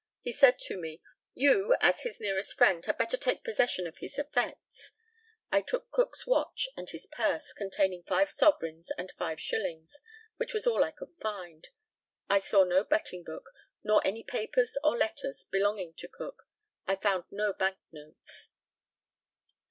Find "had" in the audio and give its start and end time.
2.85-2.97